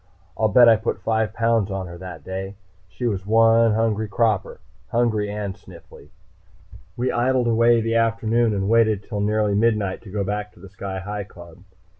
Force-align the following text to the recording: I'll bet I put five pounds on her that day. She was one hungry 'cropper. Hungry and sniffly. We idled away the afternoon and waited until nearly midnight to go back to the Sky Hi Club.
I'll 0.35 0.47
bet 0.47 0.67
I 0.67 0.77
put 0.77 1.03
five 1.03 1.31
pounds 1.31 1.69
on 1.69 1.85
her 1.85 1.99
that 1.99 2.23
day. 2.23 2.55
She 2.89 3.05
was 3.05 3.23
one 3.23 3.73
hungry 3.75 4.07
'cropper. 4.07 4.59
Hungry 4.87 5.29
and 5.29 5.53
sniffly. 5.55 6.09
We 6.97 7.11
idled 7.11 7.45
away 7.45 7.81
the 7.81 7.93
afternoon 7.93 8.51
and 8.55 8.67
waited 8.67 9.03
until 9.03 9.19
nearly 9.19 9.53
midnight 9.53 10.01
to 10.01 10.09
go 10.09 10.23
back 10.23 10.53
to 10.53 10.59
the 10.59 10.69
Sky 10.69 11.01
Hi 11.01 11.23
Club. 11.23 11.59